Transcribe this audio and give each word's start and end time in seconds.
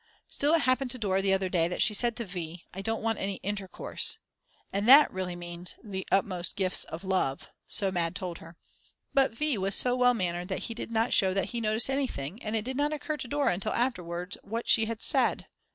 Still 0.27 0.55
it 0.55 0.61
happened 0.61 0.89
to 0.89 0.97
Dora 0.97 1.21
the 1.21 1.31
other 1.31 1.47
day 1.47 1.67
that 1.67 1.79
she 1.83 1.93
said 1.93 2.15
to 2.15 2.25
V.: 2.25 2.65
I 2.73 2.81
don't 2.81 3.03
want 3.03 3.19
any 3.19 3.35
intercourse. 3.43 4.17
And 4.73 4.87
that 4.87 5.13
really 5.13 5.35
means 5.35 5.75
"the 5.83 6.07
utmost 6.11 6.55
gifts 6.55 6.85
of 6.85 7.03
love," 7.03 7.49
so 7.67 7.91
Mad. 7.91 8.15
told 8.15 8.39
her. 8.39 8.57
But 9.13 9.29
V. 9.31 9.59
was 9.59 9.75
so 9.75 9.95
well 9.95 10.15
mannered 10.15 10.47
that 10.47 10.63
he 10.63 10.73
did 10.73 10.89
not 10.91 11.13
show 11.13 11.35
that 11.35 11.49
he 11.53 11.61
noticed 11.61 11.87
anything; 11.91 12.41
and 12.41 12.55
it 12.55 12.65
did 12.65 12.77
not 12.77 12.91
occur 12.91 13.17
to 13.17 13.27
Dora 13.27 13.53
until 13.53 13.73
afterwards 13.73 14.39
what 14.41 14.67
she 14.67 14.85
had 14.85 15.03
said. 15.03 15.45